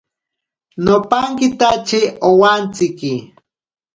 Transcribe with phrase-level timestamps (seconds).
[0.85, 3.13] Nopankitatye owantsiki.